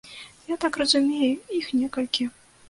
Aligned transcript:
Я 0.51 0.55
так 0.63 0.79
разумею, 0.83 1.31
іх 1.59 1.69
некалькі. 1.83 2.29